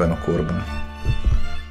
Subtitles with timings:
[0.00, 0.64] ebben a korban.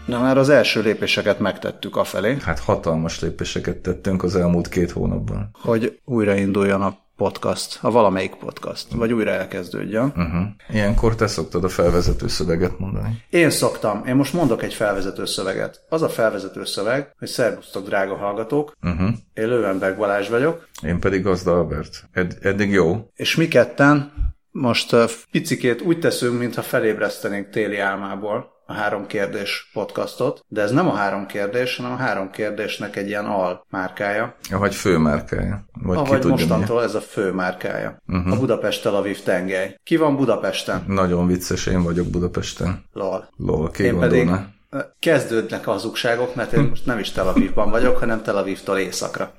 [0.06, 2.38] Na már az első lépéseket megtettük afelé.
[2.42, 5.50] Hát hatalmas lépéseket tettünk az elmúlt két hónapban.
[5.62, 10.06] Hogy újrainduljon a podcast, a valamelyik podcast, vagy újra elkezdődjön.
[10.06, 10.48] Uh-huh.
[10.70, 13.24] Ilyenkor te szoktad a felvezető szöveget mondani.
[13.30, 14.06] Én szoktam.
[14.06, 15.82] Én most mondok egy felvezető szöveget.
[15.90, 18.74] Az a felvezető szöveg, hogy szervusztok, drága hallgatók.
[18.82, 19.10] Uh-huh.
[19.34, 20.68] Én Lővenberg Balázs vagyok.
[20.84, 22.04] Én pedig Gazda Albert.
[22.12, 23.10] Ed- eddig jó.
[23.16, 24.12] És mi ketten
[24.52, 30.72] most uh, picikét úgy teszünk, mintha felébresztenénk téli álmából a három kérdés podcastot, de ez
[30.72, 34.36] nem a három kérdés, hanem a három kérdésnek egy ilyen al márkája.
[34.50, 35.66] Vagy főmárkája.
[35.84, 36.84] Vagy Ahogy ki tudja mostantól mi.
[36.84, 38.02] ez a fő márkája.
[38.08, 38.34] Uh-huh.
[38.34, 39.80] A Budapest-Tel Aviv tengely.
[39.84, 40.84] Ki van Budapesten?
[40.88, 42.84] Nagyon vicces, én vagyok Budapesten.
[42.94, 43.30] Lol.
[43.38, 44.48] Lol, ki Én pedig gondolná?
[44.70, 48.78] ö, kezdődnek a hazugságok, mert én most nem is Tel Avivban vagyok, hanem Tel Avivtól
[48.78, 49.32] északra.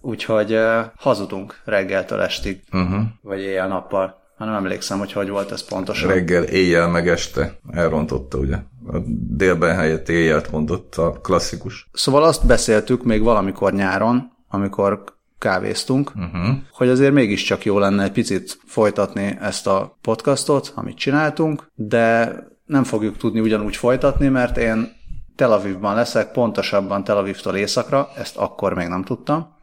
[0.00, 3.00] Úgyhogy uh, hazudunk reggeltől estig, uh-huh.
[3.22, 4.19] vagy éjjel-nappal.
[4.40, 6.08] Már nem emlékszem, hogy hogy volt ez pontosan.
[6.08, 7.58] Reggel, éjjel, meg este.
[7.70, 8.54] Elrontotta, ugye?
[8.86, 11.88] A délben helyett éjjelt mondott a klasszikus.
[11.92, 15.04] Szóval azt beszéltük még valamikor nyáron, amikor
[15.38, 16.56] kávéztunk, uh-huh.
[16.72, 22.34] hogy azért mégiscsak jó lenne egy picit folytatni ezt a podcastot, amit csináltunk, de
[22.66, 24.92] nem fogjuk tudni ugyanúgy folytatni, mert én
[25.36, 29.58] Tel Avivban leszek, pontosabban Tel Avivtól északra, ezt akkor még nem tudtam,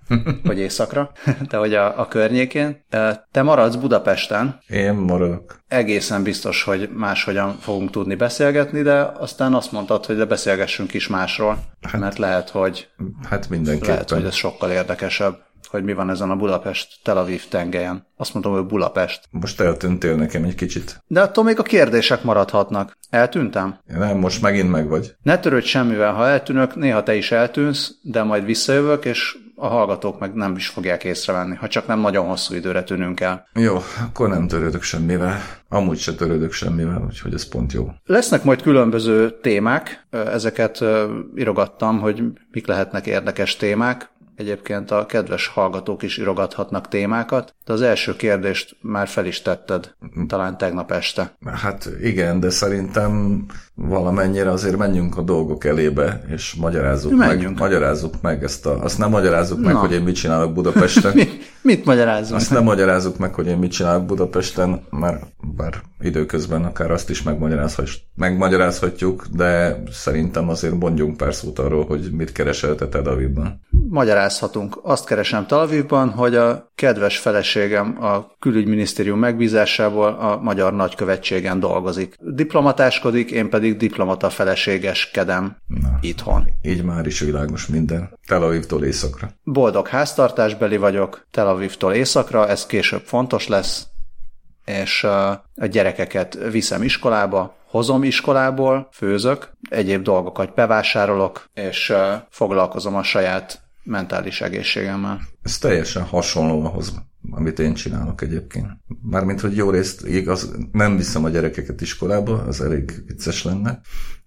[0.45, 1.11] hogy északra,
[1.49, 2.85] de hogy a, a környékén.
[3.31, 5.59] Te maradsz Budapesten, Én maradok.
[5.67, 11.07] egészen biztos, hogy máshogyan fogunk tudni beszélgetni, de aztán azt mondtad, hogy de beszélgessünk is
[11.07, 12.87] másról, hát, mert lehet, hogy
[13.29, 13.89] Hát mindenképpen.
[13.93, 18.05] lehet, hogy ez sokkal érdekesebb, hogy mi van ezen a Budapest-Tel Aviv tengelyen.
[18.17, 19.21] Azt mondom, hogy Budapest.
[19.31, 21.03] Most eltűntél nekem egy kicsit.
[21.07, 22.97] De attól még a kérdések maradhatnak.
[23.09, 23.79] Eltűntem?
[23.85, 25.15] Nem, most megint meg vagy.
[25.23, 30.19] Ne törődj semmivel, ha eltűnök, néha te is eltűnsz, de majd visszajövök, és a hallgatók
[30.19, 33.47] meg nem is fogják észrevenni, ha csak nem nagyon hosszú időre tűnünk el.
[33.53, 33.77] Jó,
[34.07, 35.37] akkor nem törődök semmivel.
[35.69, 37.89] Amúgy se törődök semmivel, úgyhogy ez pont jó.
[38.05, 40.83] Lesznek majd különböző témák, ezeket
[41.35, 44.09] irogattam, hogy mik lehetnek érdekes témák.
[44.37, 49.95] Egyébként a kedves hallgatók is irogathatnak témákat, de az első kérdést már fel is tetted,
[50.27, 51.35] talán tegnap este.
[51.45, 53.45] Hát igen, de szerintem
[53.75, 57.59] valamennyire azért menjünk a dolgok elébe, és magyarázzuk Menjünk.
[57.59, 58.83] meg, magyarázzuk meg ezt a...
[58.83, 59.79] Azt nem magyarázzuk meg, Na.
[59.79, 61.11] hogy én mit csinálok Budapesten.
[61.15, 61.27] Mi,
[61.61, 62.39] mit magyarázzunk?
[62.39, 67.23] Azt nem magyarázzuk meg, hogy én mit csinálok Budapesten, mert bár időközben akár azt is
[67.23, 73.15] megmagyarázhat, megmagyarázhatjuk, de szerintem azért mondjunk pár szót arról, hogy mit keresel te Tel
[74.27, 74.79] Magyarázhatunk.
[74.83, 82.15] Azt keresem Tel Avivban, hogy a kedves feleségem a külügyminisztérium megbízásából a magyar nagykövetségen dolgozik.
[82.19, 85.97] Diplomatáskodik, én pedig diplomata feleségeskedem Na.
[86.01, 86.47] itthon.
[86.61, 88.09] Így már is világos minden.
[88.27, 89.29] Tel Avivtól északra.
[89.43, 93.87] Boldog háztartásbeli vagyok, Tel Avivtól északra, ez később fontos lesz,
[94.65, 95.11] és uh,
[95.55, 101.97] a gyerekeket viszem iskolába, hozom iskolából, főzök, egyéb dolgokat bevásárolok, és uh,
[102.29, 105.21] foglalkozom a saját mentális egészségemmel.
[105.41, 106.93] Ez teljesen hasonló ahhoz,
[107.31, 108.67] amit én csinálok egyébként.
[109.01, 113.79] Mármint, hogy jó részt igaz, nem viszem a gyerekeket iskolába, az elég vicces lenne.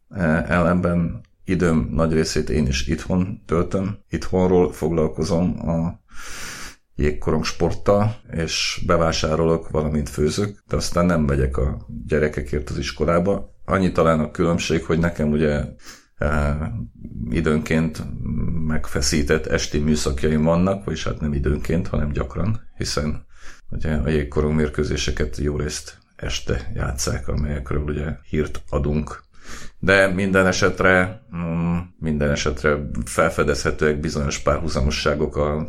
[0.09, 3.99] E, Ellenben időm nagy részét én is itthon töltöm.
[4.09, 6.01] Itthonról foglalkozom a
[6.95, 13.55] jégkorong sporttal, és bevásárolok, valamint főzök, de aztán nem megyek a gyerekekért az iskolába.
[13.65, 15.65] Annyi talán a különbség, hogy nekem ugye
[17.31, 18.03] időnként
[18.67, 23.25] megfeszített esti műszakjaim vannak, vagyis hát nem időnként, hanem gyakran, hiszen
[23.71, 29.23] ugye a jégkorong mérkőzéseket jó részt este játszák, amelyekről ugye hírt adunk.
[29.79, 35.67] De minden esetre, mm, minden esetre felfedezhetőek bizonyos párhuzamosságok a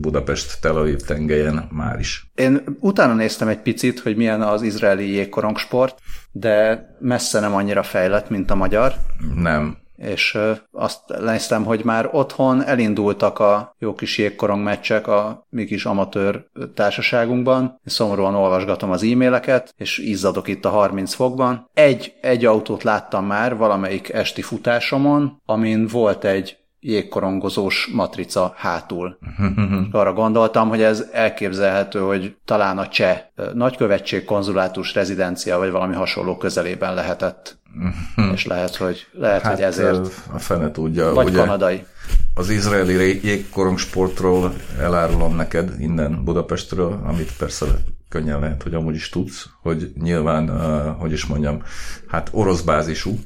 [0.00, 2.30] Budapest-Tel Aviv tengelyen már is.
[2.34, 5.98] Én utána néztem egy picit, hogy milyen az izraeli jégkorongsport,
[6.32, 8.94] de messze nem annyira fejlett, mint a magyar,
[9.34, 10.38] Nem, és
[10.72, 16.44] azt néztem, hogy már otthon elindultak a jó kis jégkorong meccsek a mi kis amatőr
[16.74, 17.80] társaságunkban.
[17.84, 21.70] Szomorúan olvasgatom az e-maileket, és izzadok itt a 30 fokban.
[21.74, 29.18] Egy, egy autót láttam már valamelyik esti futásomon, amin volt egy jégkorongozós matrica hátul.
[29.92, 33.22] Arra gondoltam, hogy ez elképzelhető, hogy talán a cseh
[33.54, 37.58] nagykövetség konzulátus rezidencia, vagy valami hasonló közelében lehetett.
[38.34, 40.10] És lehet, hogy, lehet, hát hogy ezért.
[40.32, 41.12] a fene tudja.
[41.12, 41.86] Vagy ugye, kanadai.
[42.34, 47.66] Az izraeli jégkorong sportról elárulom neked innen Budapestről, amit persze
[48.08, 51.62] könnyen lehet, hogy amúgy is tudsz, hogy nyilván, uh, hogy is mondjam,
[52.08, 53.18] hát orosz bázisú,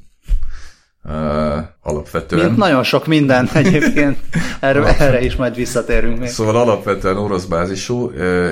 [1.08, 1.12] Uh,
[1.82, 2.44] alapvetően.
[2.44, 4.18] Mint nagyon sok minden egyébként,
[4.60, 6.28] erre, erre is majd visszatérünk még.
[6.28, 8.10] Szóval alapvetően orosz bázisú,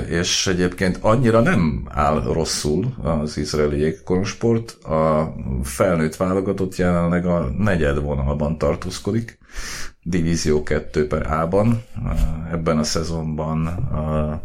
[0.08, 4.70] és egyébként annyira nem áll rosszul az izraeli jégkorongsport.
[4.84, 5.32] A
[5.62, 9.38] felnőtt válogatott jelenleg a negyed vonalban tartózkodik,
[10.02, 11.82] Divízió 2 per A-ban.
[12.52, 14.40] Ebben a szezonban a,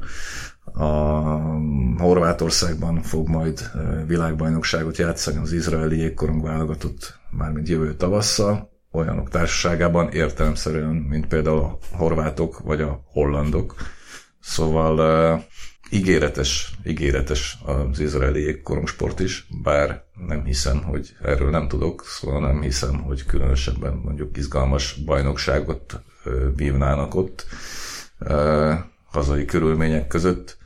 [0.77, 1.57] a
[1.97, 3.71] Horvátországban fog majd
[4.07, 11.77] világbajnokságot játszani az izraeli jégkorong válogatott mármint jövő tavasszal, olyanok társaságában értelemszerűen, mint például a
[11.91, 13.75] horvátok vagy a hollandok.
[14.39, 14.99] Szóval
[15.33, 15.41] uh,
[15.89, 22.61] ígéretes, ígéretes az izraeli jégkorongsport is, bár nem hiszem, hogy erről nem tudok, szóval nem
[22.61, 27.45] hiszem, hogy különösebben mondjuk izgalmas bajnokságot uh, vívnának ott
[29.11, 30.56] hazai körülmények között.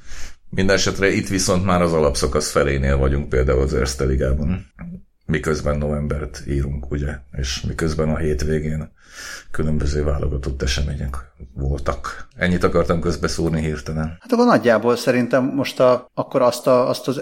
[0.51, 4.71] Mindenesetre itt viszont már az alapszakasz felénél vagyunk például az Erste Ligában
[5.31, 8.91] miközben novembert írunk, ugye, és miközben a hétvégén
[9.51, 11.15] különböző válogatott események
[11.53, 12.27] voltak.
[12.35, 14.17] Ennyit akartam közbeszúrni hirtelen.
[14.19, 17.21] Hát akkor nagyjából szerintem most a, akkor azt, a, azt az,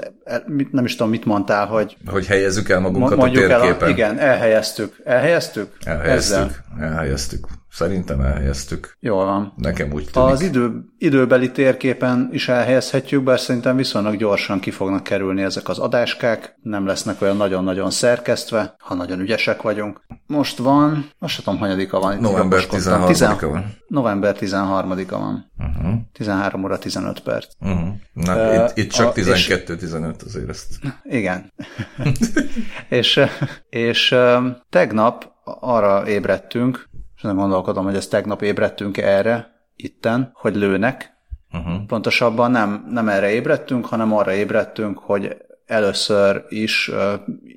[0.72, 1.98] nem is tudom, mit mondtál, hogy...
[2.06, 3.62] Hogy helyezzük el magunkat a térképen.
[3.62, 5.02] El a, igen, elhelyeztük.
[5.04, 5.78] Elhelyeztük?
[5.84, 6.36] Elhelyeztük.
[6.36, 6.66] Ezzel?
[6.80, 7.48] Elhelyeztük.
[7.72, 8.98] Szerintem elhelyeztük.
[9.00, 9.54] Jól van.
[9.56, 10.30] Nekem úgy tűnik.
[10.30, 15.80] Az idő, időbeli térképen is elhelyezhetjük, bár szerintem viszonylag gyorsan ki fognak kerülni ezek az
[15.80, 20.02] adáskák, nem lesznek olyan nagyon-nagyon szerkesztve, ha nagyon ügyesek vagyunk.
[20.28, 22.18] Most van, azt sem tudom, hanyadika van.
[22.18, 23.76] November 13-a van.
[23.88, 25.52] November 13-a van.
[25.58, 25.94] Uh-huh.
[26.14, 27.48] 13 óra 15 perc.
[27.60, 27.90] Uh-huh.
[28.14, 30.68] Na, uh, itt, itt csak 12-15 azért ezt.
[31.04, 31.54] Igen.
[32.90, 33.20] és
[33.70, 34.16] és
[34.70, 36.89] tegnap arra ébredtünk,
[37.20, 41.14] és nem gondolkodom, hogy ezt tegnap ébredtünk erre, itten, hogy lőnek.
[41.54, 41.86] Uh-huh.
[41.86, 46.92] Pontosabban nem, nem erre ébredtünk, hanem arra ébredtünk, hogy először is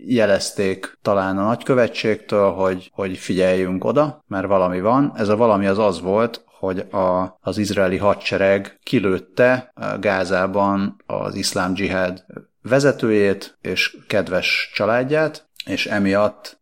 [0.06, 5.12] jelezték talán a nagykövetségtől, hogy, hogy figyeljünk oda, mert valami van.
[5.16, 11.74] Ez a valami az az volt, hogy a, az izraeli hadsereg kilőtte Gázában az iszlám
[11.74, 12.24] dzsihád
[12.62, 16.60] vezetőjét és kedves családját, és emiatt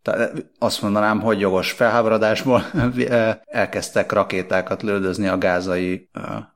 [0.58, 2.64] azt mondanám, hogy jogos felháborodásból
[3.46, 6.08] elkezdtek rakétákat lődözni a gázai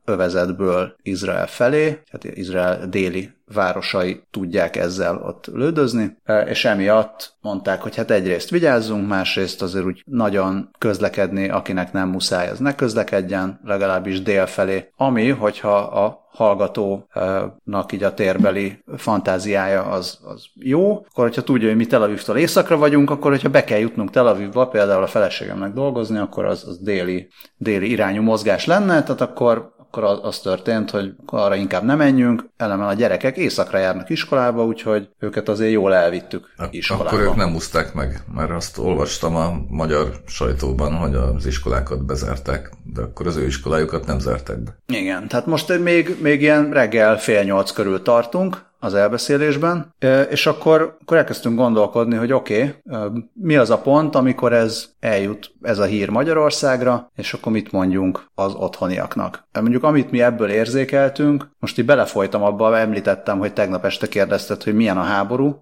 [0.05, 7.97] övezetből Izrael felé, tehát Izrael déli városai tudják ezzel ott lődözni, és emiatt mondták, hogy
[7.97, 14.23] hát egyrészt vigyázzunk, másrészt azért úgy nagyon közlekedni, akinek nem muszáj, az ne közlekedjen, legalábbis
[14.23, 21.43] dél felé, ami, hogyha a hallgatónak így a térbeli fantáziája az, az jó, akkor hogyha
[21.43, 25.03] tudja, hogy mi Tel Avivtól északra vagyunk, akkor hogyha be kell jutnunk Tel Avivba, például
[25.03, 30.39] a feleségemnek dolgozni, akkor az, az déli, déli irányú mozgás lenne, tehát akkor akkor az
[30.39, 35.73] történt, hogy arra inkább nem menjünk, ellenben a gyerekek éjszakra járnak iskolába, úgyhogy őket azért
[35.73, 37.07] jól elvittük iskolába.
[37.07, 42.71] Akkor ők nem úszták meg, mert azt olvastam a magyar sajtóban, hogy az iskolákat bezárták,
[42.95, 44.77] de akkor az ő iskolájukat nem zárták be.
[44.87, 49.95] Igen, tehát most még, még ilyen reggel fél nyolc körül tartunk, az elbeszélésben,
[50.31, 55.53] és akkor, akkor elkezdtünk gondolkodni, hogy oké, okay, mi az a pont, amikor ez eljut,
[55.63, 59.47] ez a hír Magyarországra, és akkor mit mondjunk az otthoniaknak.
[59.53, 64.75] Mondjuk amit mi ebből érzékeltünk, most így belefolytam abba, említettem, hogy tegnap este kérdezted, hogy
[64.75, 65.61] milyen a háború,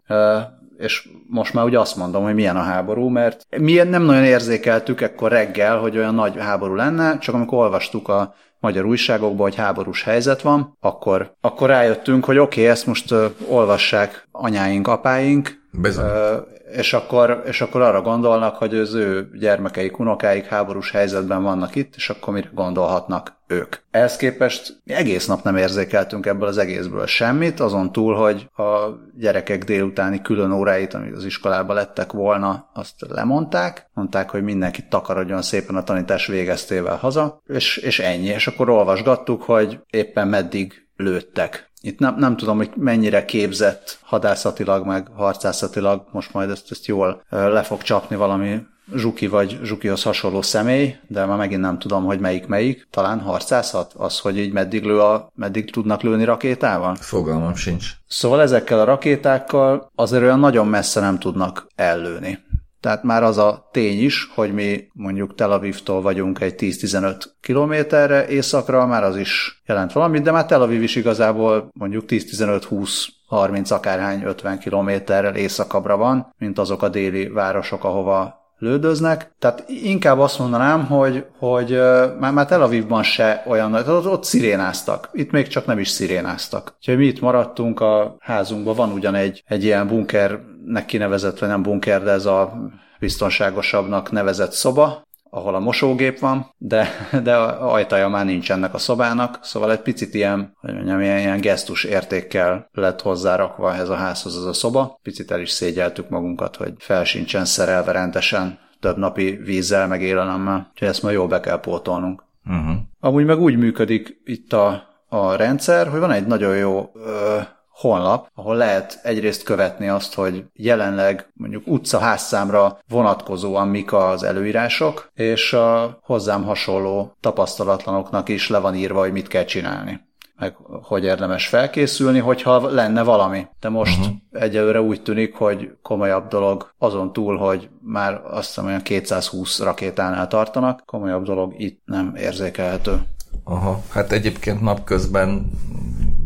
[0.78, 5.00] és most már ugye azt mondom, hogy milyen a háború, mert mi nem nagyon érzékeltük
[5.00, 10.02] ekkor reggel, hogy olyan nagy háború lenne, csak amikor olvastuk a magyar újságokban, hogy háborús
[10.02, 16.04] helyzet van, akkor, akkor rájöttünk, hogy oké, okay, ezt most uh, olvassák anyáink, apáink, Bizony.
[16.04, 16.36] Uh,
[16.72, 21.94] és akkor, és akkor arra gondolnak, hogy az ő gyermekeik, unokáik háborús helyzetben vannak itt,
[21.96, 23.76] és akkor mire gondolhatnak ők.
[23.90, 29.64] Ehhez képest egész nap nem érzékeltünk ebből az egészből semmit, azon túl, hogy a gyerekek
[29.64, 35.76] délutáni külön óráit, amik az iskolában lettek volna, azt lemondták, mondták, hogy mindenki takarodjon szépen
[35.76, 38.26] a tanítás végeztével haza, és, és ennyi.
[38.26, 41.70] És akkor olvasgattuk, hogy éppen meddig lőttek.
[41.80, 47.22] Itt nem, nem tudom, hogy mennyire képzett hadászatilag, meg harcászatilag, most majd ezt, ezt jól
[47.28, 48.60] le fog csapni valami
[48.94, 52.86] Zsuki vagy Zsukihoz hasonló személy, de már megint nem tudom, hogy melyik melyik.
[52.90, 53.92] Talán harcászat?
[53.96, 56.94] Az, hogy így meddig, lő a, meddig tudnak lőni rakétával?
[56.94, 57.86] Fogalmam sincs.
[58.06, 62.38] Szóval ezekkel a rakétákkal azért olyan nagyon messze nem tudnak ellőni.
[62.80, 68.26] Tehát már az a tény is, hogy mi mondjuk Tel Avivtól vagyunk egy 10-15 kilométerre
[68.26, 73.70] északra, már az is jelent valamit, de már Tel Aviv is igazából mondjuk 10-15-20 30
[73.70, 79.32] akárhány 50 kilométerrel északabbra van, mint azok a déli városok, ahova lődöznek.
[79.38, 81.70] Tehát inkább azt mondanám, hogy, hogy
[82.18, 85.08] már, már Tel Avivban se olyan nagy, ott, ott szirénáztak.
[85.12, 86.74] Itt még csak nem is szirénáztak.
[86.76, 91.62] Úgyhogy mi itt maradtunk a házunkban, van ugyan egy, egy ilyen bunkernek kinevezett, vagy nem
[91.62, 92.70] bunker, de ez a
[93.02, 96.88] legbiztonságosabbnak nevezett szoba, ahol a mosógép van, de,
[97.22, 101.40] de ajtaja már nincs ennek a szobának, szóval egy picit ilyen, hogy mondjam, ilyen, ilyen
[101.40, 104.98] gesztus értékkel lett hozzárakva ez a házhoz az a szoba.
[105.02, 110.88] Picit el is szégyeltük magunkat, hogy felsincsen szerelve rendesen több napi vízzel, meg élelemmel, úgyhogy
[110.88, 112.24] ezt majd jól be kell pótolnunk.
[112.46, 112.76] Uh-huh.
[113.00, 117.38] Amúgy meg úgy működik itt a, a rendszer, hogy van egy nagyon jó ö,
[117.72, 125.10] honlap, ahol lehet egyrészt követni azt, hogy jelenleg mondjuk utca házszámra vonatkozóan mik az előírások,
[125.14, 130.10] és a hozzám hasonló tapasztalatlanoknak is le van írva, hogy mit kell csinálni
[130.42, 133.46] meg hogy érdemes felkészülni, hogyha lenne valami.
[133.60, 134.14] De most uh-huh.
[134.32, 140.28] egyelőre úgy tűnik, hogy komolyabb dolog azon túl, hogy már azt hiszem olyan 220 rakétánál
[140.28, 143.00] tartanak, komolyabb dolog itt nem érzékelhető.
[143.44, 145.50] Aha, hát egyébként napközben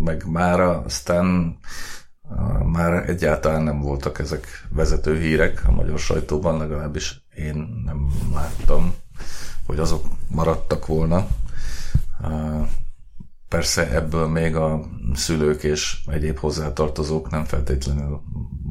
[0.07, 1.57] meg mára, aztán
[2.65, 8.95] már egyáltalán nem voltak ezek vezető hírek a magyar sajtóban, legalábbis én nem láttam,
[9.67, 11.27] hogy azok maradtak volna.
[13.49, 14.81] Persze ebből még a
[15.15, 18.21] szülők és egyéb hozzátartozók nem feltétlenül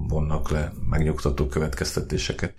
[0.07, 2.53] vonnak le megnyugtató következtetéseket.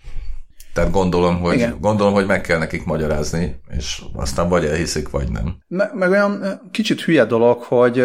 [0.76, 1.76] Tehát gondolom, hogy, Igen.
[1.80, 5.56] gondolom, hogy meg kell nekik magyarázni, és aztán vagy elhiszik, vagy nem.
[5.68, 7.97] Me- meg olyan kicsit hülye dolog, hogy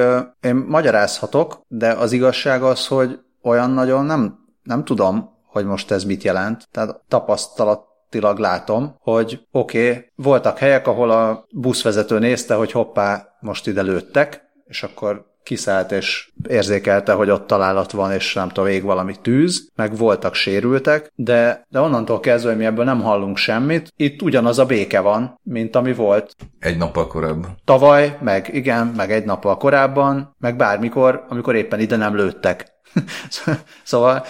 [0.41, 6.03] én magyarázhatok, de az igazság az, hogy olyan nagyon nem, nem tudom, hogy most ez
[6.03, 6.67] mit jelent.
[6.71, 13.67] Tehát tapasztalatilag látom, hogy oké, okay, voltak helyek, ahol a buszvezető nézte, hogy hoppá, most
[13.67, 18.83] ide lőttek, és akkor kiszállt és érzékelte, hogy ott találat van, és nem tudom, ég
[18.83, 23.93] valami tűz, meg voltak sérültek, de, de onnantól kezdve, hogy mi ebből nem hallunk semmit,
[23.95, 26.35] itt ugyanaz a béke van, mint ami volt.
[26.59, 27.57] Egy nappal korábban.
[27.65, 32.71] Tavaly, meg igen, meg egy nappal korábban, meg bármikor, amikor éppen ide nem lőttek.
[33.83, 34.25] szóval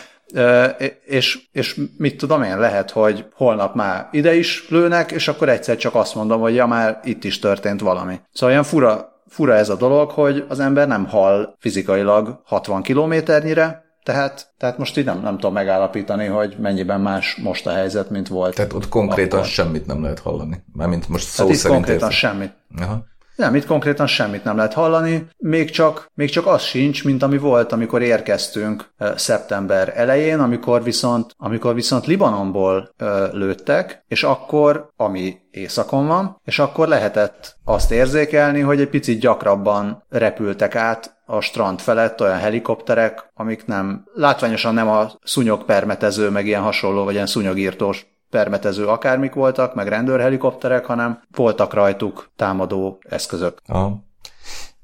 [1.05, 5.77] és, és mit tudom én, lehet, hogy holnap már ide is lőnek, és akkor egyszer
[5.77, 8.19] csak azt mondom, hogy ja, már itt is történt valami.
[8.33, 13.83] Szóval olyan fura fura ez a dolog, hogy az ember nem hal fizikailag 60 kilométernyire,
[14.03, 18.27] tehát, tehát most így nem, nem tudom megállapítani, hogy mennyiben más most a helyzet, mint
[18.27, 18.55] volt.
[18.55, 19.51] Tehát ott konkrétan akkor.
[19.51, 20.63] semmit nem lehet hallani.
[20.73, 22.19] Mármint most szó tehát itt konkrétan érte.
[22.19, 22.53] semmit.
[22.77, 23.03] Aha.
[23.41, 27.37] Nem, itt konkrétan semmit nem lehet hallani, még csak, még csak az sincs, mint ami
[27.37, 32.89] volt, amikor érkeztünk szeptember elején, amikor viszont, amikor viszont Libanonból
[33.31, 40.05] lőttek, és akkor, ami északon van, és akkor lehetett azt érzékelni, hogy egy picit gyakrabban
[40.09, 46.61] repültek át a strand felett olyan helikopterek, amik nem, látványosan nem a szúnyogpermetező, meg ilyen
[46.61, 53.57] hasonló, vagy ilyen szúnyogírtós permetező akármik voltak, meg rendőrhelikopterek, hanem voltak rajtuk támadó eszközök.
[53.67, 54.09] Aha.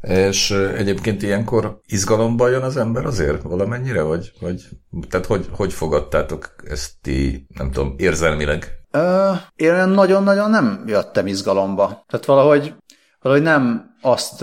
[0.02, 4.64] És egyébként ilyenkor izgalomba jön az ember azért valamennyire, vagy, vagy
[5.10, 8.78] tehát hogy, hogy fogadtátok ezt ti, nem tudom, érzelmileg?
[8.92, 12.04] Ö, én nagyon-nagyon nem jöttem izgalomba.
[12.08, 12.76] Tehát valahogy
[13.22, 14.40] valahogy nem azt,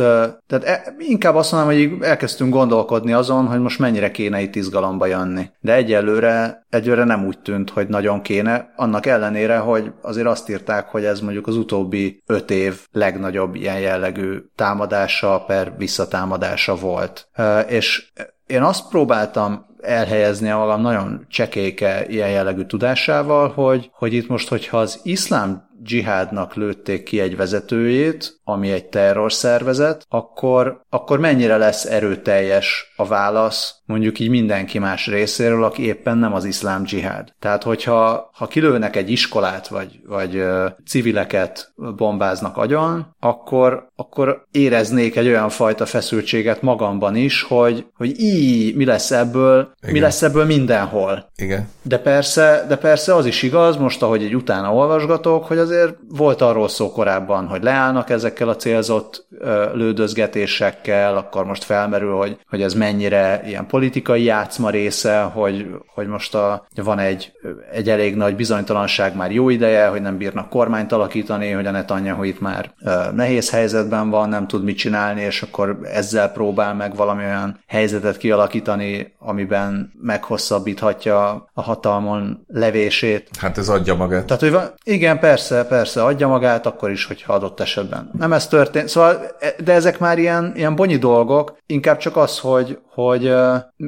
[0.46, 5.06] tehát e, inkább azt mondom, hogy elkezdtünk gondolkodni azon, hogy most mennyire kéne itt izgalomba
[5.06, 5.50] jönni.
[5.60, 10.88] De egyelőre, egyelőre nem úgy tűnt, hogy nagyon kéne, annak ellenére, hogy azért azt írták,
[10.88, 17.28] hogy ez mondjuk az utóbbi öt év legnagyobb ilyen jellegű támadása per visszatámadása volt.
[17.68, 18.12] És
[18.46, 24.48] én azt próbáltam elhelyezni a magam nagyon csekéke ilyen jellegű tudásával, hogy, hogy itt most,
[24.48, 31.84] hogyha az iszlám dzsihádnak lőtték ki egy vezetőjét, ami egy terrorszervezet, akkor, akkor mennyire lesz
[31.84, 37.32] erőteljes a válasz mondjuk így mindenki más részéről, aki éppen nem az iszlám dzsihád.
[37.38, 45.16] Tehát, hogyha ha kilőnek egy iskolát, vagy, vagy uh, civileket bombáznak agyon, akkor, akkor éreznék
[45.16, 49.94] egy olyan fajta feszültséget magamban is, hogy, hogy így mi lesz ebből, Igen.
[49.94, 51.30] mi lesz ebből mindenhol.
[51.36, 51.68] Igen.
[51.82, 56.40] De persze, de persze az is igaz, most ahogy egy utána olvasgatok, hogy azért volt
[56.40, 59.26] arról szó korábban, hogy leállnak ezekkel a célzott
[59.72, 66.34] lődözgetésekkel, akkor most felmerül, hogy, hogy ez mennyire ilyen politikai játszma része, hogy, hogy most
[66.34, 67.32] a, van egy,
[67.72, 72.22] egy elég nagy bizonytalanság már jó ideje, hogy nem bírnak kormányt alakítani, hogy a Netanyahu
[72.22, 72.72] itt már
[73.14, 78.16] nehéz helyzetben van, nem tud mit csinálni, és akkor ezzel próbál meg valami olyan helyzetet
[78.16, 83.28] kialakítani, amiben meghosszabbíthatja a hatalmon levését.
[83.38, 84.24] Hát ez adja magát.
[84.24, 88.10] Tehát, hogy van, igen, persze, persze, adja magát, akkor is, hogyha adott esetben.
[88.18, 88.88] Nem ez történt.
[88.88, 89.26] Szóval,
[89.64, 93.34] de ezek már ilyen, ilyen bonyi dolgok, inkább csak az, hogy, hogy,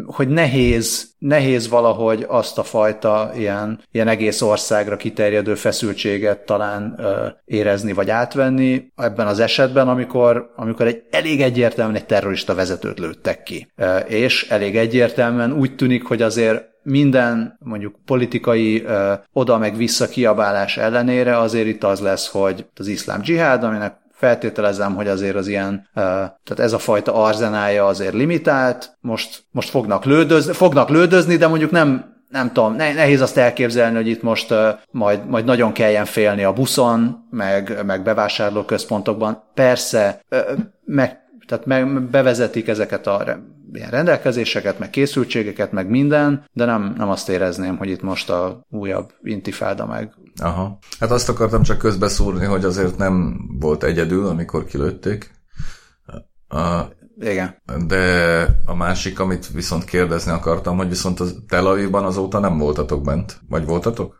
[0.07, 7.01] hogy nehéz, nehéz valahogy azt a fajta ilyen, ilyen egész országra kiterjedő feszültséget talán
[7.45, 13.43] érezni vagy átvenni ebben az esetben, amikor, amikor egy elég egyértelműen egy terrorista vezetőt lőttek
[13.43, 13.69] ki.
[14.07, 20.77] És elég egyértelműen úgy tűnik, hogy azért minden mondjuk politikai ö, oda meg vissza kiabálás
[20.77, 25.89] ellenére azért itt az lesz, hogy az iszlám dzsihád, aminek feltételezem, hogy azért az ilyen,
[25.95, 31.71] tehát ez a fajta arzenája azért limitált, most, most fognak, lődözni, fognak lődözni, de mondjuk
[31.71, 34.55] nem, nem tudom, nehéz azt elképzelni, hogy itt most
[34.91, 39.43] majd, majd nagyon kelljen félni a buszon, meg, meg bevásárlóközpontokban.
[39.55, 40.21] Persze,
[40.85, 43.39] meg, tehát meg, bevezetik ezeket a
[43.73, 48.67] ilyen rendelkezéseket, meg készültségeket, meg minden, de nem, nem azt érezném, hogy itt most a
[48.71, 50.15] újabb intifáda meg.
[50.43, 50.79] Aha.
[50.99, 55.31] Hát azt akartam csak közbeszúrni, hogy azért nem volt egyedül, amikor kilőtték.
[56.49, 56.83] A,
[57.21, 57.63] igen.
[57.87, 63.03] De a másik, amit viszont kérdezni akartam, hogy viszont a Tel Avivban azóta nem voltatok
[63.05, 63.41] bent?
[63.49, 64.17] Vagy voltatok?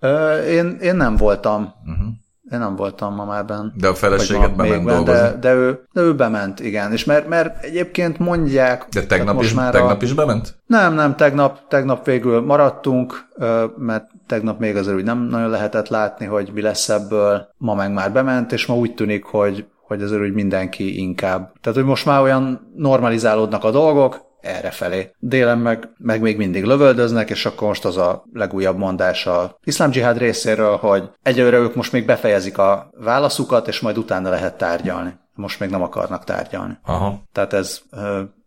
[0.00, 1.72] Ö, én, én nem voltam.
[1.84, 2.06] Uh-huh.
[2.52, 3.76] Én nem voltam ma már bent.
[3.76, 6.92] De a feleséget bement ben, de, de, ő, de ő bement, igen.
[6.92, 8.86] És mert, mert egyébként mondják...
[8.90, 10.04] De tegnap, is, már tegnap a...
[10.04, 10.56] is bement?
[10.66, 13.28] Nem, nem, tegnap, tegnap végül maradtunk,
[13.76, 17.48] mert tegnap még azért úgy nem nagyon lehetett látni, hogy mi lesz ebből.
[17.56, 21.52] Ma meg már bement, és ma úgy tűnik, hogy, hogy azért úgy mindenki inkább.
[21.60, 25.10] Tehát, hogy most már olyan normalizálódnak a dolgok, erre felé.
[25.18, 29.90] Délen meg, meg még mindig lövöldöznek, és akkor most az a legújabb mondás a iszlám
[29.90, 35.18] dzsihád részéről, hogy egyelőre ők most még befejezik a válaszukat, és majd utána lehet tárgyalni.
[35.34, 36.78] Most még nem akarnak tárgyalni.
[36.82, 37.22] Aha.
[37.32, 37.80] Tehát ez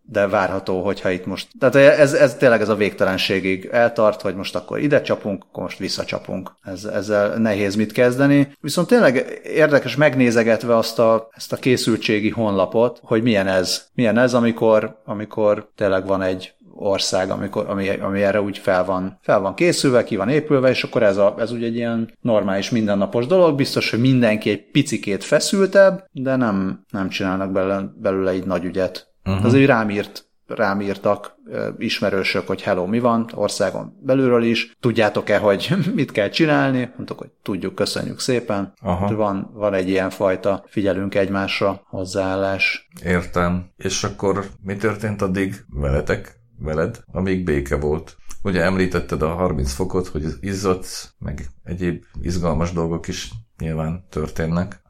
[0.06, 1.48] de várható, hogyha itt most...
[1.60, 5.78] Tehát ez, ez tényleg ez a végtelenségig eltart, hogy most akkor ide csapunk, akkor most
[5.78, 6.52] visszacsapunk.
[6.64, 8.56] Ez, ezzel nehéz mit kezdeni.
[8.62, 13.86] Viszont tényleg érdekes megnézegetve azt a, ezt a készültségi honlapot, hogy milyen ez.
[13.94, 19.20] Milyen ez, amikor, amikor tényleg van egy ország, amikor, ami, ami erre úgy fel van,
[19.22, 22.70] fel van készülve, ki van épülve, és akkor ez, a, ez úgy egy ilyen normális,
[22.70, 23.56] mindennapos dolog.
[23.56, 29.13] Biztos, hogy mindenki egy picikét feszültebb, de nem, nem csinálnak belőle, belőle egy nagy ügyet.
[29.26, 29.46] Uh-huh.
[29.46, 31.36] Azért rám írt rám írtak
[31.78, 36.92] ismerősök, hogy hello, mi van, országon belülről is, tudjátok-e, hogy mit kell csinálni?
[36.96, 38.74] Mondtuk, hogy tudjuk, köszönjük szépen.
[38.82, 39.16] Aha.
[39.16, 42.90] Van, van egy ilyen fajta figyelünk egymásra hozzáállás.
[43.04, 43.70] Értem.
[43.78, 48.16] És akkor mi történt addig veletek, veled, amíg béke volt?
[48.44, 53.32] Ugye említetted a 30 fokot, hogy izzadsz, meg egyéb izgalmas dolgok is
[53.64, 54.82] nyilván történnek.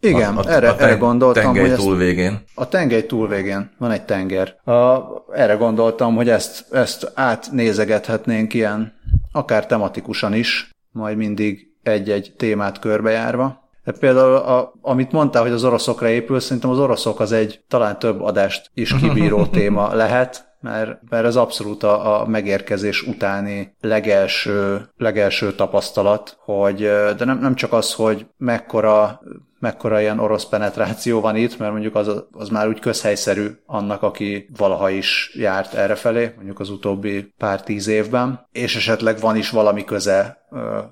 [0.00, 1.42] Igen, a, a, erre, a ten, erre gondoltam.
[1.42, 2.40] Tengely hogy túlvégén.
[2.54, 4.60] A tengely túlvégén, van egy tenger.
[4.64, 5.00] A,
[5.32, 8.92] erre gondoltam, hogy ezt, ezt átnézegethetnénk ilyen,
[9.32, 13.60] akár tematikusan is, majd mindig egy-egy témát körbejárva.
[13.84, 17.98] De például, a, amit mondtál, hogy az oroszokra épül, szerintem az oroszok az egy talán
[17.98, 24.88] több adást is kibíró téma lehet, mert, mert ez abszolút a, a megérkezés utáni legelső,
[24.96, 26.78] legelső tapasztalat, hogy
[27.16, 29.20] de nem, nem csak az, hogy mekkora
[29.62, 34.48] mekkora ilyen orosz penetráció van itt, mert mondjuk az, az már úgy közhelyszerű annak, aki
[34.56, 39.84] valaha is járt errefelé, mondjuk az utóbbi pár tíz évben, és esetleg van is valami
[39.84, 40.46] köze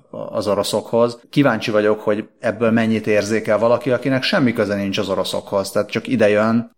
[0.09, 1.19] az oroszokhoz.
[1.29, 6.07] Kíváncsi vagyok, hogy ebből mennyit érzékel valaki, akinek semmi köze nincs az oroszokhoz, tehát csak
[6.07, 6.75] idejön,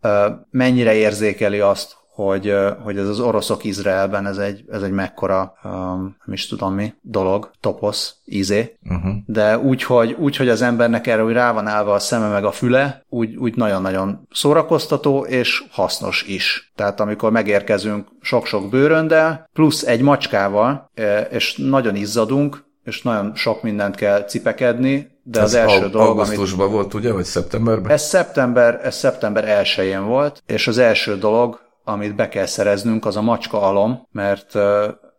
[0.50, 6.16] mennyire érzékeli azt, hogy, hogy ez az oroszok Izraelben ez egy, ez egy mekkora, um,
[6.26, 9.14] nem is tudom mi, dolog, toposz, izé, uh-huh.
[9.26, 12.46] de úgy hogy, úgy, hogy az embernek erre úgy rá van állva a szeme meg
[12.46, 16.72] a füle, úgy, úgy nagyon-nagyon szórakoztató és hasznos is.
[16.76, 20.92] Tehát amikor megérkezünk sok-sok bőröndel, plusz egy macskával,
[21.32, 26.66] és nagyon izzadunk, és nagyon sok mindent kell cipekedni, de ez az első dolog, augusztusban
[26.66, 26.76] amit...
[26.76, 27.92] volt, ugye, vagy szeptemberben?
[27.92, 33.18] Ez szeptember, ez szeptember 1 volt, és az első dolog, amit be kell szereznünk, az
[33.18, 34.54] a macska alom, mert,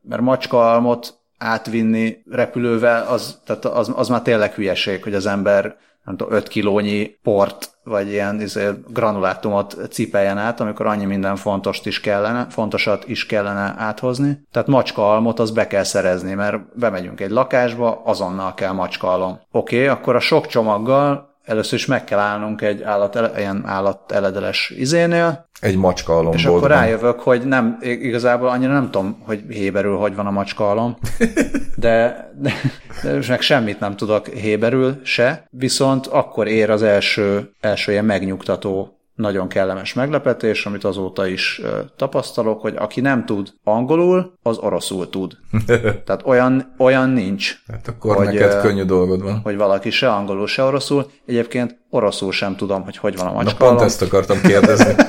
[0.03, 5.77] mert macska almot átvinni repülővel, az, tehát az, az már tényleg hülyeség, hogy az ember
[6.05, 11.87] nem tudom, 5 kilónyi port, vagy ilyen izé, granulátumot cipeljen át, amikor annyi minden fontost
[11.87, 14.46] is kellene, fontosat is kellene áthozni.
[14.53, 19.40] Tehát macska almot az be kell szerezni, mert bemegyünk egy lakásba, azonnal kell macska alom.
[19.50, 24.72] Oké, okay, akkor a sok csomaggal először is meg kell állnunk egy állat, ilyen állateledeles
[24.76, 25.48] izénél.
[25.61, 30.14] Egy macska alom És akkor rájövök, hogy nem, igazából annyira nem tudom, hogy héberül hogy
[30.14, 30.96] van a macska alom,
[31.76, 32.52] de, de,
[33.02, 38.93] de meg semmit nem tudok héberül se, viszont akkor ér az első, első ilyen megnyugtató
[39.14, 41.61] nagyon kellemes meglepetés, amit azóta is
[41.96, 45.33] tapasztalok, hogy aki nem tud angolul, az oroszul tud.
[46.05, 47.57] Tehát olyan, olyan nincs.
[47.72, 49.40] Hát akkor hogy, neked könnyű dolgod van.
[49.42, 51.11] Hogy valaki se angolul, se oroszul.
[51.27, 53.64] Egyébként oroszul sem tudom, hogy hogy van a macska.
[53.64, 54.94] Na pont ezt akartam kérdezni.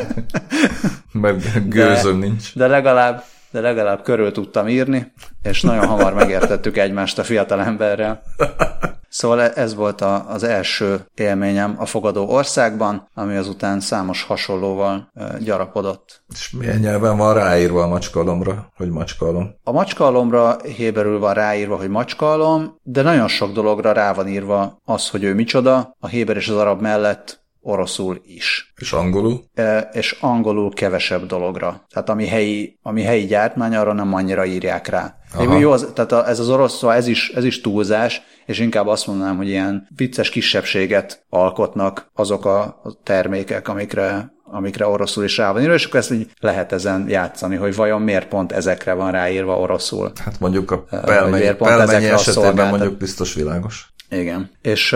[1.11, 2.55] Mert gőzöm de, nincs.
[2.55, 5.11] De legalább, de legalább körül tudtam írni,
[5.43, 8.21] és nagyon hamar megértettük egymást a fiatal emberrel.
[9.15, 16.23] Szóval ez volt a, az első élményem a fogadó országban, ami azután számos hasonlóval gyarapodott.
[16.33, 19.55] És milyen nyelven van ráírva a macskalomra, hogy macskalom?
[19.63, 25.09] A macskalomra héberül van ráírva, hogy macskalom, de nagyon sok dologra rá van írva az,
[25.09, 25.95] hogy ő micsoda.
[25.99, 28.73] A héber és az arab mellett oroszul is.
[28.75, 29.43] És angolul?
[29.53, 31.85] E, és angolul kevesebb dologra.
[31.89, 35.15] Tehát ami helyi, ami helyi gyártmány, arra nem annyira írják rá.
[35.33, 35.59] Aha.
[35.59, 38.87] Jó, az, tehát a, ez az orosz, szóval ez is, ez is túlzás, és inkább
[38.87, 45.51] azt mondanám, hogy ilyen vicces kisebbséget alkotnak azok a termékek, amikre amikre oroszul is rá
[45.51, 49.11] van írva, és akkor ezt így lehet ezen játszani, hogy vajon miért pont ezekre van
[49.11, 50.11] ráírva oroszul.
[50.23, 53.93] Hát mondjuk a pelmeny, pelmennyi esetében mondjuk biztos világos.
[54.09, 54.49] Igen.
[54.61, 54.95] És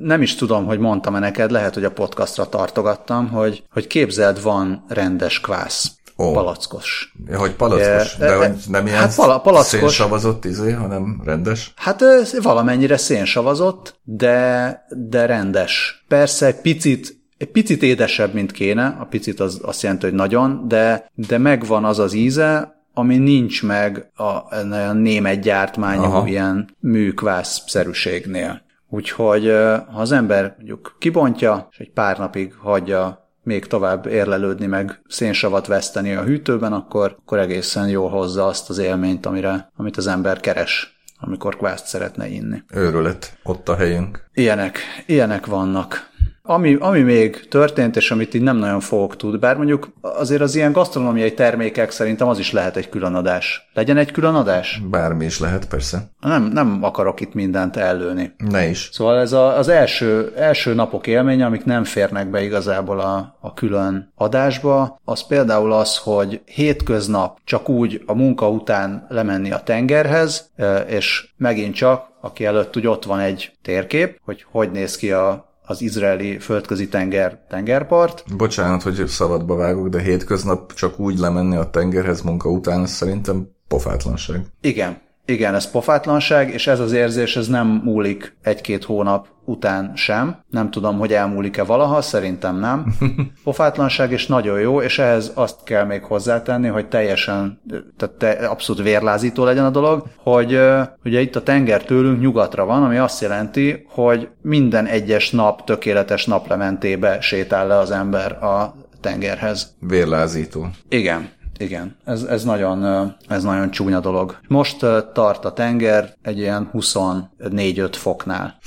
[0.00, 4.84] nem is tudom, hogy mondtam-e neked, lehet, hogy a podcastra tartogattam, hogy, hogy képzeld, van
[4.88, 5.90] rendes kvász.
[6.16, 6.32] Oh.
[6.32, 7.12] Palackos.
[7.26, 9.80] Ja, hogy palackos, de, de hogy nem ilyen hát pala, palackos.
[9.80, 11.72] szénsavazott izé, hanem rendes?
[11.76, 12.04] Hát
[12.42, 16.04] valamennyire szénsavazott, de, de rendes.
[16.08, 20.64] Persze egy picit egy picit édesebb, mint kéne, a picit az azt jelenti, hogy nagyon,
[20.68, 26.26] de, de megvan az az íze, ami nincs meg a, a német gyártmányú Aha.
[26.26, 28.62] ilyen műkvász-szerűségnél.
[28.94, 29.46] Úgyhogy
[29.92, 35.66] ha az ember mondjuk kibontja, és egy pár napig hagyja még tovább érlelődni, meg szénsavat
[35.66, 40.40] veszteni a hűtőben, akkor, akkor egészen jól hozza azt az élményt, amire, amit az ember
[40.40, 42.62] keres, amikor kvászt szeretne inni.
[42.74, 44.24] Őrület, ott a helyünk.
[44.32, 46.10] Ilyenek, ilyenek vannak.
[46.44, 50.54] Ami, ami még történt, és amit így nem nagyon fogok tud, bár mondjuk azért az
[50.54, 53.70] ilyen gasztronómiai termékek szerintem az is lehet egy külön adás.
[53.74, 54.82] Legyen egy külön adás?
[54.90, 56.10] Bármi is lehet, persze.
[56.20, 58.34] Nem, nem akarok itt mindent ellőni.
[58.50, 58.88] Ne is.
[58.92, 63.54] Szóval ez a, az első, első napok élménye, amik nem férnek be igazából a, a
[63.54, 70.50] külön adásba, az például az, hogy hétköznap csak úgy a munka után lemenni a tengerhez,
[70.86, 75.51] és megint csak aki előtt úgy ott van egy térkép, hogy hogy néz ki a
[75.72, 78.36] az izraeli földközi tenger tengerpart.
[78.36, 84.40] Bocsánat, hogy szabadba vágok, de hétköznap csak úgy lemenni a tengerhez munka után, szerintem pofátlanság.
[84.60, 90.36] Igen, igen, ez pofátlanság, és ez az érzés, ez nem múlik egy-két hónap után sem.
[90.50, 92.94] Nem tudom, hogy elmúlik-e valaha, szerintem nem.
[93.44, 97.60] Pofátlanság és nagyon jó, és ehhez azt kell még hozzátenni, hogy teljesen,
[97.96, 100.60] tehát te, abszolút vérlázító legyen a dolog, hogy
[101.04, 106.26] ugye itt a tenger tőlünk nyugatra van, ami azt jelenti, hogy minden egyes nap tökéletes
[106.26, 109.74] naplementébe sétál le az ember a tengerhez.
[109.80, 110.68] Vérlázító.
[110.88, 111.30] Igen.
[111.62, 114.38] Igen, ez, ez, nagyon, ez nagyon csúnya dolog.
[114.48, 118.58] Most tart a tenger egy ilyen 24-5 foknál.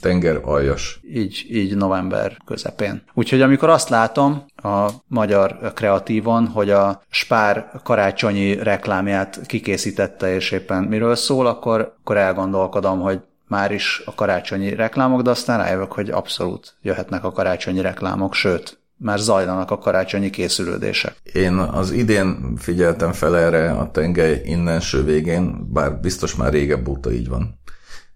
[0.00, 1.00] Tenger aljas.
[1.14, 3.02] Így, így november közepén.
[3.14, 10.82] Úgyhogy amikor azt látom a magyar kreatívon, hogy a Spár karácsonyi reklámját kikészítette, és éppen
[10.82, 16.10] miről szól, akkor, akkor elgondolkodom, hogy már is a karácsonyi reklámok, de aztán rájövök, hogy
[16.10, 21.16] abszolút jöhetnek a karácsonyi reklámok, sőt, már zajlanak a karácsonyi készülődések.
[21.32, 27.12] Én az idén figyeltem fel erre a tengely innenső végén, bár biztos már régebb óta
[27.12, 27.60] így van,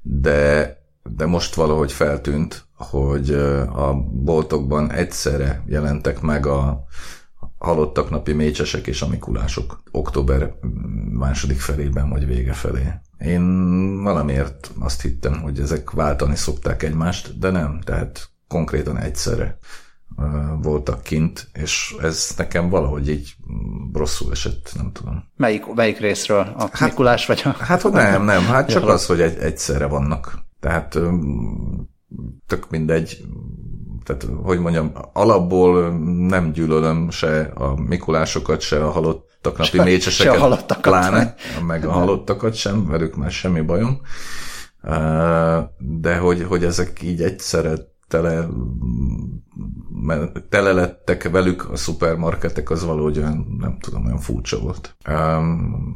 [0.03, 3.31] de, de most valahogy feltűnt, hogy
[3.75, 6.85] a boltokban egyszerre jelentek meg a
[7.59, 10.55] halottak napi mécsesek és a mikulások október
[11.11, 12.83] második felében vagy vége felé.
[13.19, 19.59] Én valamiért azt hittem, hogy ezek váltani szokták egymást, de nem, tehát konkrétan egyszerre
[20.63, 23.35] voltak kint, és ez nekem valahogy így
[23.93, 25.25] rosszul esett, nem tudom.
[25.37, 26.55] Melyik, melyik részről?
[26.59, 27.49] A hát, Mikulás vagy a...
[27.49, 30.39] Hát hogy nem, nem, hát csak az, hogy egy, egyszerre vannak.
[30.61, 30.99] Tehát
[32.47, 33.25] tök mindegy,
[34.05, 35.99] tehát hogy mondjam, alapból
[36.29, 41.35] nem gyűlölöm se a Mikulásokat, se a halottak napi mécseseket, se a halottakat pláne,
[41.67, 44.01] meg a halottakat sem, velük már semmi bajom.
[45.79, 47.75] De hogy, hogy ezek így egyszerre
[48.09, 48.49] tele,
[50.49, 54.97] tele lettek velük a szupermarketek, az valahogy olyan, nem tudom, olyan furcsa volt.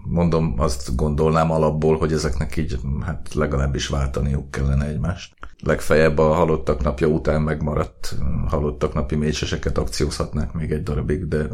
[0.05, 5.35] Mondom, azt gondolnám alapból, hogy ezeknek így hát legalábbis váltaniuk kellene egymást.
[5.63, 8.15] Legfeljebb a halottak napja után megmaradt
[8.49, 11.49] halottak napi mécseseket akciózhatnák még egy darabig, de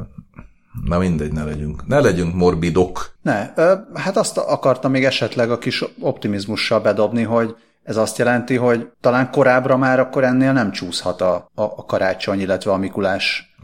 [0.84, 1.86] Na mindegy, ne legyünk.
[1.86, 3.14] Ne legyünk morbidok.
[3.22, 3.52] Ne,
[3.94, 9.30] hát azt akartam még esetleg a kis optimizmussal bedobni, hogy ez azt jelenti, hogy talán
[9.30, 13.54] korábbra már akkor ennél nem csúszhat a, a, a karácsony, illetve a Mikulás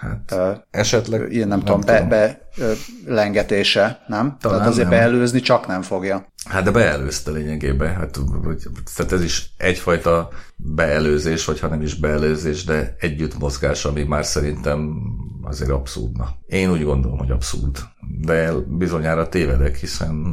[0.00, 1.32] Hát, uh, esetleg.
[1.32, 2.08] Ilyen nem, nem tudom, tudom.
[2.08, 2.72] Be, be,
[3.06, 4.36] lengetése, nem?
[4.40, 4.98] Talán Tehát azért nem.
[4.98, 6.26] beelőzni csak nem fogja.
[6.48, 7.94] Hát de beelőzte lényegében.
[7.94, 8.18] Hát,
[8.96, 14.24] tehát ez is egyfajta beelőzés, vagy ha nem is beelőzés, de együtt mozgás, ami már
[14.24, 14.92] szerintem
[15.42, 16.28] azért abszurdna.
[16.46, 17.78] Én úgy gondolom, hogy abszurd.
[18.20, 20.24] De bizonyára tévedek, hiszen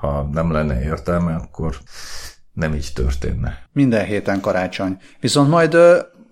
[0.00, 1.76] ha nem lenne értelme, akkor
[2.52, 3.58] nem így történne.
[3.72, 4.96] Minden héten karácsony.
[5.20, 5.76] Viszont majd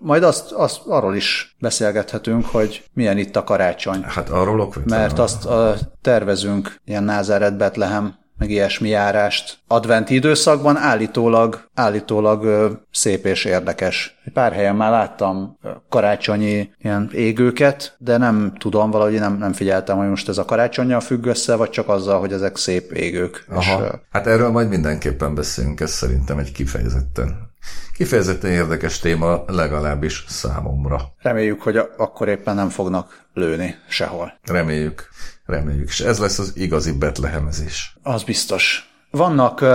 [0.01, 4.03] majd azt, azt arról is beszélgethetünk, hogy milyen itt a karácsony.
[4.03, 4.99] Hát arról okvetlen.
[4.99, 9.57] Mert azt a, tervezünk ilyen Názáret Betlehem meg ilyesmi járást.
[9.67, 14.19] Adventi időszakban állítólag, állítólag ö, szép és érdekes.
[14.33, 15.57] Pár helyen már láttam
[15.89, 20.99] karácsonyi ilyen égőket, de nem tudom, valahogy nem, nem figyeltem, hogy most ez a karácsonyjal
[20.99, 23.45] függ össze, vagy csak azzal, hogy ezek szép égők.
[23.49, 23.83] Aha.
[23.83, 27.49] És, hát erről majd mindenképpen beszélünk, ez szerintem egy kifejezetten
[27.93, 31.01] Kifejezetten érdekes téma, legalábbis számomra.
[31.21, 34.39] Reméljük, hogy akkor éppen nem fognak lőni sehol.
[34.43, 35.09] Reméljük,
[35.51, 35.87] reméljük.
[35.87, 37.97] És ez lesz az igazi betlehemezés.
[38.03, 38.93] Az biztos.
[39.11, 39.65] Vannak,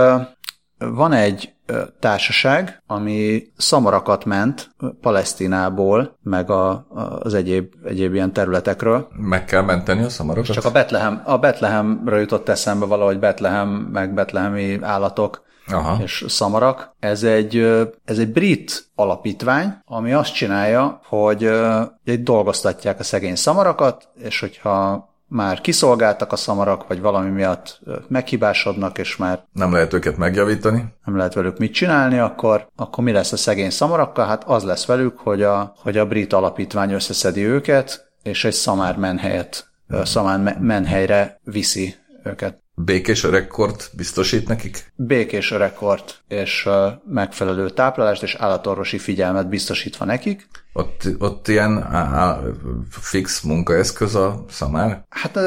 [0.77, 1.53] van egy
[1.99, 4.69] társaság, ami szamarakat ment
[5.01, 6.87] Palesztinából, meg a,
[7.19, 9.07] az egyéb, egyéb ilyen területekről.
[9.11, 10.51] Meg kell menteni a szamarakat?
[10.51, 16.03] Csak a Betlehem, a Betlehemről jutott eszembe valahogy Betlehem, meg betlehemi állatok Aha.
[16.03, 16.95] és szamarak.
[16.99, 17.57] Ez egy,
[18.05, 21.49] ez egy brit alapítvány, ami azt csinálja, hogy
[22.03, 28.97] egy dolgoztatják a szegény szamarakat, és hogyha már kiszolgáltak a szamarak, vagy valami miatt meghibásodnak,
[28.97, 30.85] és már nem lehet őket megjavítani.
[31.05, 34.25] Nem lehet velük mit csinálni, akkor, akkor mi lesz a szegény szamarakkal?
[34.25, 38.97] Hát az lesz velük, hogy a, hogy a brit alapítvány összeszedi őket, és egy szamár
[38.97, 39.69] menhelyet,
[40.03, 42.65] szamár menhelyre viszi őket.
[42.81, 44.91] Békés öregkort biztosít nekik?
[44.95, 46.69] Békés öregkort és
[47.09, 50.47] megfelelő táplálást és állatorvosi figyelmet biztosítva nekik.
[50.73, 52.39] Ott, ott ilyen á, á,
[52.89, 55.03] fix munkaeszköz a szamár?
[55.09, 55.39] Hát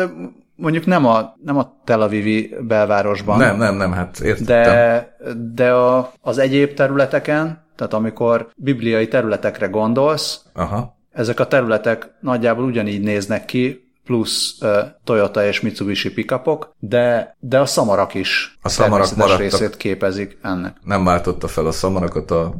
[0.56, 3.38] mondjuk nem a, nem a Tel Avivi belvárosban.
[3.38, 4.62] Nem, nem, nem, hát értettem.
[4.62, 5.16] De,
[5.54, 10.96] de a, az egyéb területeken, tehát amikor bibliai területekre gondolsz, Aha.
[11.12, 14.68] ezek a területek nagyjából ugyanígy néznek ki, plusz uh,
[15.04, 19.38] Toyota és Mitsubishi pickupok, de, de a szamarak is a szamarak maradtak.
[19.40, 20.76] részét képezik ennek.
[20.84, 22.54] Nem váltotta fel a szamarakat a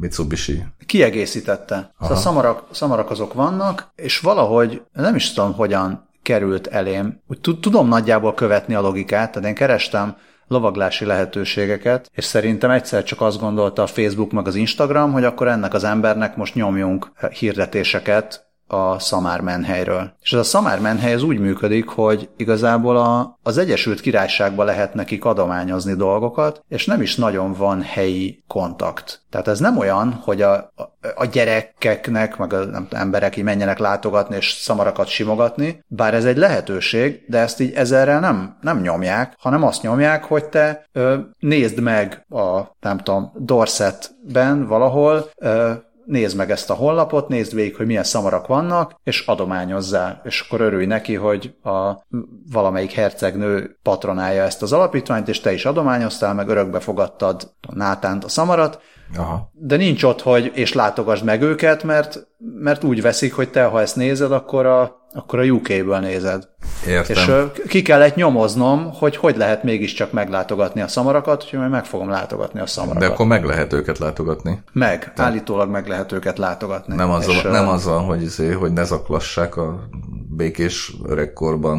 [0.00, 0.64] Mitsubishi?
[0.86, 1.94] Kiegészítette.
[2.00, 7.20] Szóval a szamarak, szamarak azok vannak, és valahogy nem is tudom, hogyan került elém.
[7.26, 10.16] Úgy tudom nagyjából követni a logikát, tehát én kerestem
[10.48, 15.48] lovaglási lehetőségeket, és szerintem egyszer csak azt gondolta a Facebook meg az Instagram, hogy akkor
[15.48, 20.12] ennek az embernek most nyomjunk hirdetéseket a Szamár menhelyről.
[20.20, 24.94] És ez a Szamár menhely az úgy működik, hogy igazából a, az Egyesült Királyságban lehet
[24.94, 29.22] nekik adományozni dolgokat, és nem is nagyon van helyi kontakt.
[29.30, 30.72] Tehát ez nem olyan, hogy a,
[31.14, 36.36] a, gyerekeknek, meg a nem, emberek így menjenek látogatni és szamarakat simogatni, bár ez egy
[36.36, 41.80] lehetőség, de ezt így ezerrel nem, nem nyomják, hanem azt nyomják, hogy te ö, nézd
[41.80, 45.72] meg a, nem tudom, Dorsetben valahol, ö,
[46.06, 50.60] nézd meg ezt a honlapot, nézd végig, hogy milyen szamarak vannak, és adományozzál, és akkor
[50.60, 52.04] örülj neki, hogy a
[52.52, 58.24] valamelyik hercegnő patronálja ezt az alapítványt, és te is adományoztál, meg örökbe fogadtad a nátánt,
[58.24, 58.80] a szamarat,
[59.16, 59.50] Aha.
[59.52, 62.26] de nincs ott, hogy és látogasd meg őket, mert,
[62.58, 66.48] mert úgy veszik, hogy te, ha ezt nézed, akkor a akkor a UK-ből nézed.
[66.86, 67.16] Értem.
[67.16, 71.84] És uh, ki kellett nyomoznom, hogy hogy lehet mégiscsak meglátogatni a szamarakat, úgyhogy majd meg
[71.84, 73.02] fogom látogatni a szamarakat.
[73.02, 74.62] De akkor meg lehet őket látogatni.
[74.72, 75.22] Meg, Te...
[75.22, 76.94] állítólag meg lehet őket látogatni.
[76.94, 79.88] Nem azzal, és, nem azzal hogy, izé, hogy ne zaklassák a
[80.36, 81.78] békés öregkorban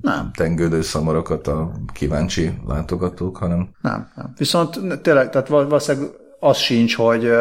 [0.00, 0.30] nem.
[0.36, 3.68] tengődő szamarakat a kíváncsi látogatók, hanem...
[3.80, 4.32] Nem, nem.
[4.36, 7.32] Viszont tényleg, tehát valószínűleg az sincs, hogy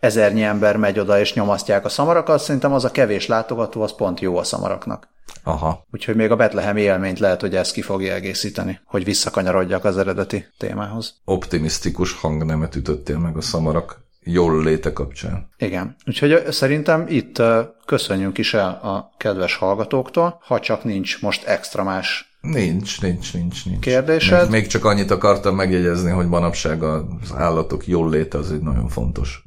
[0.00, 4.20] ezernyi ember megy oda és nyomasztják a szamarakat, szerintem az a kevés látogató, az pont
[4.20, 5.08] jó a szamaraknak.
[5.42, 5.86] Aha.
[5.92, 10.46] Úgyhogy még a Betlehem élményt lehet, hogy ezt ki fogja egészíteni, hogy visszakanyarodjak az eredeti
[10.58, 11.20] témához.
[11.24, 15.48] Optimisztikus hangnemet ütöttél meg a szamarak jól léte kapcsán.
[15.56, 15.96] Igen.
[16.06, 17.42] Úgyhogy szerintem itt
[17.84, 23.66] köszönjünk is el a kedves hallgatóktól, ha csak nincs most extra más Nincs, nincs, nincs,
[23.66, 23.80] nincs.
[23.80, 24.42] Kérdésed?
[24.42, 28.88] Még, még csak annyit akartam megjegyezni, hogy manapság az állatok jól léte az egy nagyon
[28.88, 29.44] fontos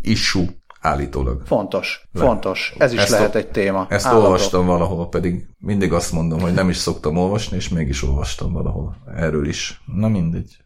[0.00, 0.46] issue
[0.80, 1.42] állítólag.
[1.46, 2.24] Fontos, Le.
[2.24, 2.74] fontos.
[2.78, 3.86] Ez is ezt lehet egy téma.
[3.90, 4.24] Ezt Állatok.
[4.24, 8.96] olvastam valahol, pedig mindig azt mondom, hogy nem is szoktam olvasni, és mégis olvastam valahol.
[9.16, 9.82] Erről is.
[9.96, 10.56] Na mindegy.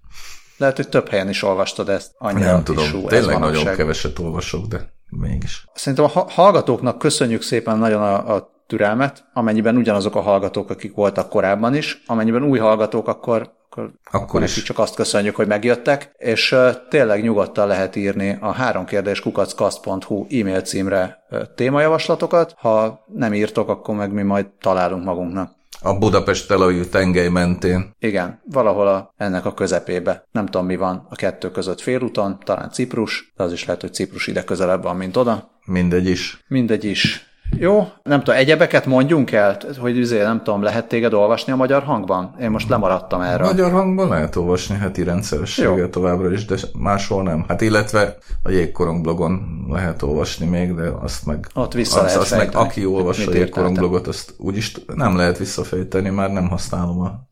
[0.57, 2.15] Lehet, hogy több helyen is olvastad ezt.
[2.19, 5.65] Annyira nem tudom, issue, tényleg nagyon keveset olvasok, de mégis.
[5.75, 11.29] Szerintem a hallgatóknak köszönjük szépen nagyon a, a türelmet, amennyiben ugyanazok a hallgatók, akik voltak
[11.29, 14.63] korábban is, amennyiben új hallgatók, akkor akkor, akkor is.
[14.63, 16.57] csak azt köszönjük, hogy megjöttek, és
[16.89, 22.55] tényleg nyugodtan lehet írni a három kérdés kukackasz.hu e-mail címre témajavaslatokat.
[22.59, 25.57] Ha nem írtok, akkor meg mi majd találunk magunknak.
[25.83, 27.95] A Budapest Tel Aviv tengely mentén.
[27.99, 30.25] Igen, valahol a, ennek a közepébe.
[30.33, 33.95] Nem tudom, mi van a kettő között félúton, talán Ciprus, de az is lehet, hogy
[33.95, 35.51] Ciprus ide közelebb van, mint oda.
[35.65, 36.45] Mindegy is.
[36.49, 37.28] Mindegy is.
[37.57, 41.83] Jó, nem tudom, egyebeket mondjunk el, hogy azért nem tudom, lehet téged olvasni a magyar
[41.83, 42.35] hangban?
[42.41, 43.45] Én most lemaradtam erre.
[43.45, 47.45] A magyar hangban lehet olvasni heti rendszerességgel továbbra is, de máshol nem.
[47.49, 51.47] Hát illetve a Jégkorong blogon lehet olvasni még, de azt meg...
[51.55, 55.39] Ott vissza azt, azt meg aki olvassa mit a Jégkorong blogot, azt úgyis nem lehet
[55.39, 57.29] visszafejteni, már nem használom a,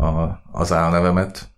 [0.00, 1.48] a, az álnevemet.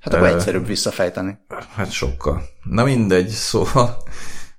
[0.00, 1.38] Hát akkor Ö, egyszerűbb visszafejteni.
[1.74, 2.42] Hát sokkal.
[2.62, 3.96] Na mindegy, szóval,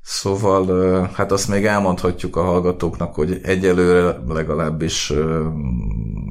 [0.03, 5.13] szóval hát azt még elmondhatjuk a hallgatóknak, hogy egyelőre legalábbis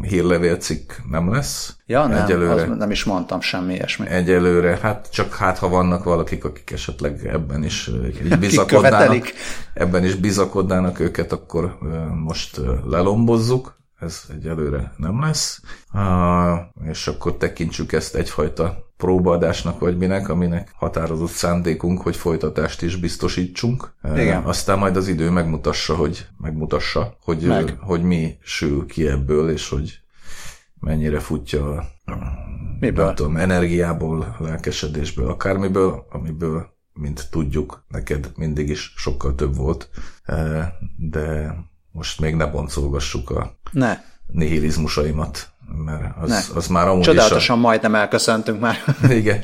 [0.03, 1.77] hírlevélcikk nem lesz.
[1.87, 4.07] Ja, nem, egyelőre, az nem is mondtam semmi ilyesmi.
[4.09, 7.91] egyelőre, hát csak hát ha vannak valakik, akik esetleg ebben is
[8.25, 9.27] így bizakodnának,
[9.75, 11.79] ebben is bizakodnának őket, akkor
[12.25, 13.81] most lelombozzuk.
[14.01, 15.61] Ez egyelőre nem lesz.
[16.85, 23.95] És akkor tekintsük ezt egyfajta próbaadásnak, vagy minek, aminek határozott szándékunk, hogy folytatást is biztosítsunk.
[24.15, 24.43] Igen.
[24.43, 27.77] Aztán majd az idő megmutassa, hogy megmutassa, hogy, Meg.
[27.81, 30.01] Hogy mi sül ki ebből, és hogy
[30.81, 31.85] mennyire futja a
[32.81, 33.05] Miből?
[33.05, 39.91] nem tudom, energiából, lelkesedésből, akármiből, amiből, mint tudjuk, neked mindig is sokkal több volt,
[40.97, 41.55] de
[41.93, 45.52] most még ne boncolgassuk a Ne, nihilizmusaimat,
[45.85, 46.41] mert az, Ne.
[46.55, 48.77] az már amúgy csodálatosan majdnem elköszöntünk már.
[49.03, 49.13] is a...
[49.13, 49.41] Igen,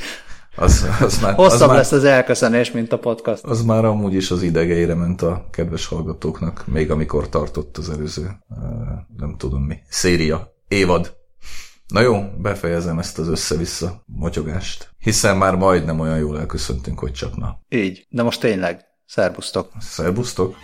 [0.57, 3.45] az, az, már, az, Hosszabb már, lesz az elköszönés, mint a podcast.
[3.45, 8.31] az már amúgy is az idegeire ment a kedves hallgatóknak, még amikor tartott az előző,
[9.17, 11.17] nem tudom mi, széria, évad.
[11.89, 17.37] Na jó, befejezem ezt az össze-vissza motyogást, hiszen már majdnem olyan jól elköszöntünk, hogy csak
[17.37, 17.61] na.
[17.69, 18.07] Így.
[18.11, 18.85] De most tényleg.
[19.07, 19.73] Szerbusztok.
[19.81, 20.55] Szerbusztok!